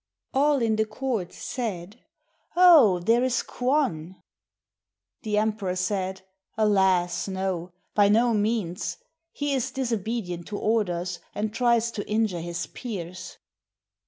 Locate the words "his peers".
12.41-13.37